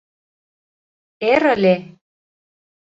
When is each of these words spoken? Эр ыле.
Эр 1.31 1.43
ыле. 1.53 1.75